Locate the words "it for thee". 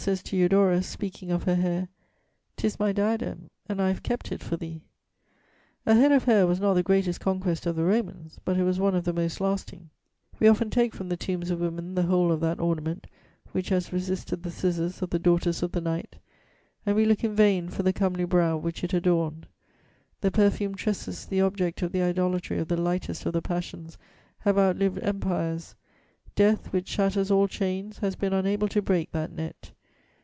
4.31-4.81